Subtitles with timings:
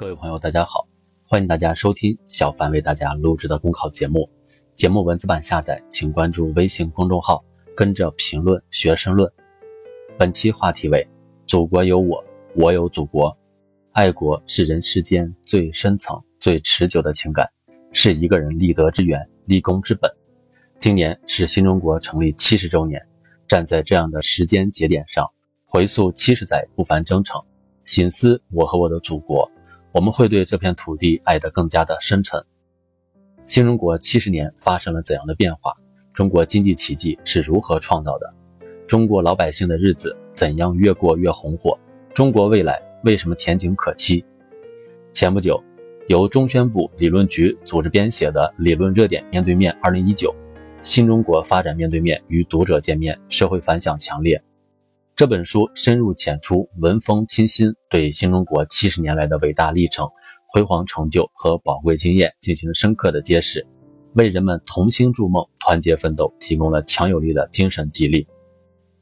[0.00, 0.88] 各位朋友，大家好，
[1.28, 4.26] 欢迎大家收听小凡为大家录制的公考节目。
[4.74, 7.44] 节目文字版下载，请关注微信公众号，
[7.76, 9.30] 跟着评论学申论。
[10.16, 11.06] 本期话题为：
[11.44, 12.24] 祖国有我，
[12.56, 13.36] 我有祖国。
[13.92, 17.46] 爱国是人世间最深层、最持久的情感，
[17.92, 20.10] 是一个人立德之源、立功之本。
[20.78, 22.98] 今年是新中国成立七十周年，
[23.46, 25.30] 站在这样的时间节点上，
[25.66, 27.38] 回溯七十载不凡征程，
[27.84, 29.46] 醒思我和我的祖国。
[29.92, 32.42] 我们会对这片土地爱得更加的深沉。
[33.46, 35.74] 新中国七十年发生了怎样的变化？
[36.12, 38.32] 中国经济奇迹是如何创造的？
[38.86, 41.78] 中国老百姓的日子怎样越过越红火？
[42.14, 44.24] 中国未来为什么前景可期？
[45.12, 45.60] 前不久，
[46.08, 50.34] 由中宣部理论局组织编写的《理论热点面对面二零一九：
[50.82, 54.40] 新中国发展面对面与读者见面》，社会反响强烈。
[55.20, 60.08] 这本书深入浅出、文风清新，对新中国七十年来的伟大历程、
[60.48, 63.66] 辉煌成就和宝贵经验进行深刻的揭示，
[64.14, 68.26] 为人们同心筑梦、团结奋斗提供了强有力的精神激励。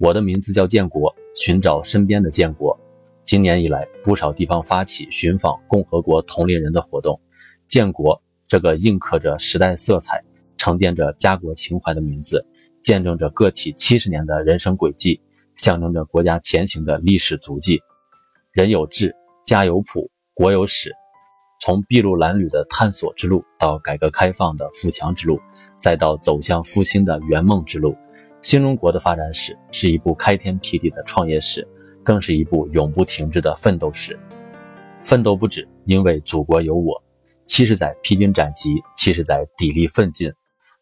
[0.00, 2.76] 我的名字叫建国，寻找身边的建国。
[3.22, 7.20] 今年以来，不少地方发起寻访共和国同龄人的活动。
[7.68, 10.20] 建国这个印刻着时代色彩、
[10.56, 12.44] 沉淀着家国情怀的名字，
[12.82, 15.20] 见证着个体七十年的人生轨迹。
[15.60, 17.82] 象征着国家前行的历史足迹。
[18.50, 20.90] 人有志，家有谱，国有史。
[21.60, 25.38] 从筚路蓝缕的探索之路，到改革开放的富强之路，
[25.78, 27.94] 再到走向复兴的圆梦之路，
[28.40, 31.68] 新中国的发展史是一部开天辟地的创业史，
[32.02, 34.18] 更是一部永不停滞的奋斗史。
[35.04, 37.02] 奋斗不止，因为祖国有我。
[37.44, 40.32] 七十载披荆斩棘，七十载砥砺奋进。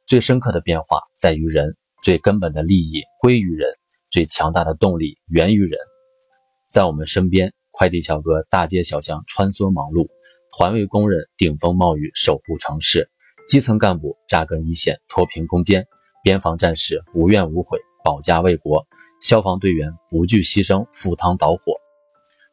[0.06, 3.68] 最深刻的变化在于人，最根本的利益归于人。
[4.10, 5.78] 最强大的动力源于人，
[6.70, 10.08] 在我们身边，快递小哥大街小巷穿梭忙碌，
[10.50, 13.10] 环卫工人顶风冒雨守护城市，
[13.46, 15.86] 基层干部扎根一线脱贫攻坚，
[16.22, 18.86] 边防战士无怨无悔保家卫国，
[19.20, 21.74] 消防队员不惧牺牲赴汤蹈火，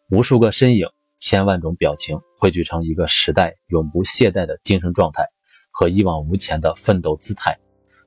[0.09, 5.25] 无数个身影，千万种表情汇聚成一个时代永不懈怠的精神状态
[5.71, 7.57] 和一往无前的奋斗姿态。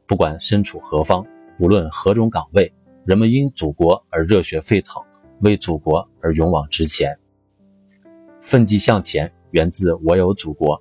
[0.07, 1.27] 不管身处何方，
[1.59, 2.71] 无论何种岗位。
[3.09, 5.03] 人们因祖国而热血沸腾，
[5.41, 7.19] 为祖国而勇往直前。
[8.39, 10.79] 奋进向前源自我有祖国。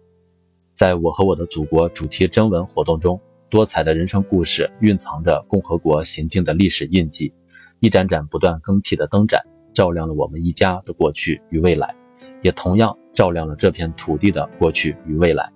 [0.73, 3.17] 在我和我的祖国主题征文活动中，
[3.49, 7.33] 多彩的人生故事蕴藏着共和国行进的历史印记。
[7.79, 9.41] 一盏盏不断更替的灯盏，
[9.73, 11.95] 照亮了我们一家的过去与未来，
[12.41, 15.49] 也同样照亮了这片土地的过去与未来。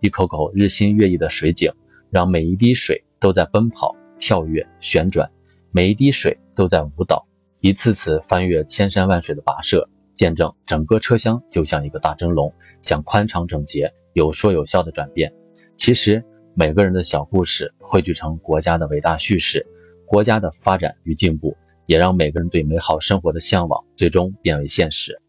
[0.00, 1.70] 一口口日新月异的水井，
[2.10, 5.30] 让每一滴水都在奔跑、跳跃、旋转。
[5.76, 7.22] 每一滴水都在舞蹈，
[7.60, 12.50] 一次次翻越千山万水的跋涉，见证整个车厢就像一个大蒸笼，
[12.80, 15.30] 向宽敞整洁、有说有笑的转变。
[15.76, 19.66] 其实，每个人的小故事汇聚成国家的伟大叙事，
[20.06, 21.54] 国家的发展与进步，
[21.84, 25.20] 也让每个人对美好生活的向往最终变为现实。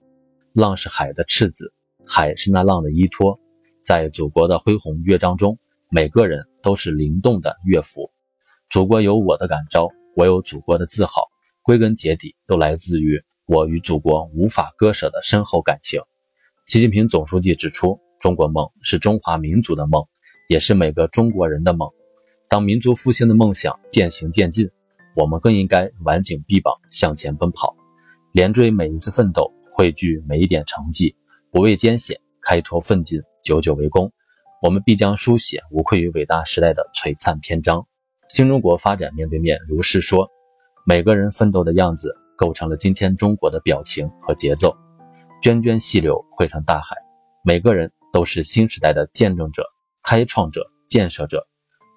[0.53, 1.74] 浪是海的赤子，
[2.06, 3.38] 海是那浪的依托。
[3.84, 5.58] 在祖国的恢宏乐章中，
[5.90, 8.09] 每个人都是灵动的乐符。
[8.69, 9.90] 祖国有我的感召。
[10.17, 11.22] 我有祖国的自豪，
[11.61, 16.01] 归根结底都来自于我与祖国无法割舍的深厚感情。
[16.66, 20.03] 习近平总书记指出，中国梦是中华民族的梦，
[20.50, 21.88] 也是每个中国人的梦。
[22.50, 24.67] 当民族复兴的梦想渐行渐近，
[25.16, 27.75] 我们更应该挽紧臂膀向前奔跑，
[28.31, 31.16] 连追每一次奋斗，汇聚每一点成绩，
[31.51, 34.11] 不畏艰险，开拓奋进，久久为功。
[34.63, 37.85] 我们必将书写无愧于伟大时代的璀璨篇章。
[38.30, 40.30] 新中国发展面对面如是说，
[40.86, 44.76] 每个人奋斗的样子构成了今天中国的表情和节奏。
[45.42, 46.96] 涓涓细流汇成大海，
[47.44, 49.64] 每个人都是新时代的见证者、
[50.04, 51.48] 开创者、建设者。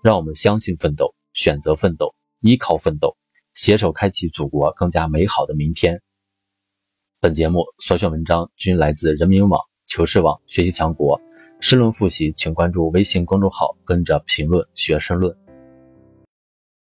[0.03, 3.17] 让我们相信奋斗，选择奋斗，依靠奋斗，
[3.55, 6.01] 携手开启祖国更加美好的明天。
[7.21, 11.21] 本节目所选文章均来自人民网、求是网、学习强国。
[11.61, 15.37] 申论复习，请关注微信公众号，跟着评论学申论。